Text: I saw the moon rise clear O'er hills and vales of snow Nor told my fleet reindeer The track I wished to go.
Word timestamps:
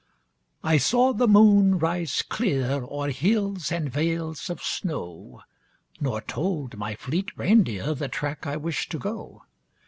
I 0.63 0.79
saw 0.79 1.13
the 1.13 1.27
moon 1.27 1.77
rise 1.77 2.23
clear 2.23 2.81
O'er 2.89 3.11
hills 3.11 3.71
and 3.71 3.87
vales 3.91 4.49
of 4.49 4.63
snow 4.63 5.43
Nor 5.99 6.21
told 6.21 6.75
my 6.75 6.95
fleet 6.95 7.29
reindeer 7.37 7.93
The 7.93 8.07
track 8.07 8.47
I 8.47 8.57
wished 8.57 8.89
to 8.93 8.97
go. 8.97 9.43